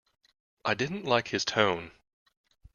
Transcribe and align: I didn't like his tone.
I 0.65 0.73
didn't 0.73 1.05
like 1.05 1.27
his 1.27 1.45
tone. 1.45 1.91